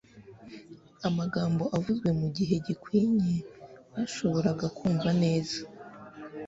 amagambo 1.07 1.63
avuzwe 1.77 2.09
mu 2.19 2.27
gihe 2.35 2.55
gikwinye 2.65 3.35
bashoboraga 3.93 4.67
kumva 4.77 5.09
neza. 5.21 5.59